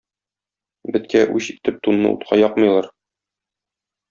Беткә 0.95 1.21
үч 1.41 1.49
итеп 1.57 1.77
тунны 1.89 2.11
утка 2.15 2.41
якмыйлар 2.45 2.91